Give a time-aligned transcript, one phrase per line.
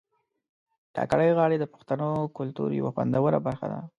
[0.95, 3.81] کاکړۍ غاړي د پښتنو کلتور یو خوندوره برخه ده